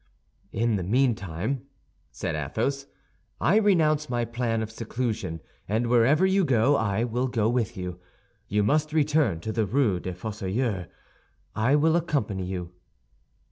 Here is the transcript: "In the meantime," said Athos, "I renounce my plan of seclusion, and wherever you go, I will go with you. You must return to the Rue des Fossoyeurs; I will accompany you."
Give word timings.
"In 0.51 0.77
the 0.77 0.83
meantime," 0.83 1.67
said 2.11 2.33
Athos, 2.33 2.87
"I 3.39 3.57
renounce 3.57 4.09
my 4.09 4.25
plan 4.25 4.63
of 4.63 4.71
seclusion, 4.71 5.41
and 5.69 5.85
wherever 5.85 6.25
you 6.25 6.43
go, 6.43 6.75
I 6.75 7.03
will 7.03 7.27
go 7.27 7.47
with 7.47 7.77
you. 7.77 7.99
You 8.47 8.63
must 8.63 8.93
return 8.93 9.39
to 9.41 9.51
the 9.51 9.67
Rue 9.67 9.99
des 9.99 10.13
Fossoyeurs; 10.15 10.87
I 11.55 11.75
will 11.75 11.95
accompany 11.95 12.45
you." 12.47 12.71